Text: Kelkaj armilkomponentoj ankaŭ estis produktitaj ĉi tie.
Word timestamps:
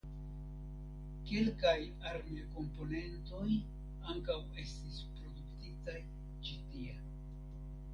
Kelkaj 1.31 1.73
armilkomponentoj 2.13 3.45
ankaŭ 4.15 4.41
estis 4.67 5.01
produktitaj 5.19 6.01
ĉi 6.05 6.63
tie. 6.75 7.03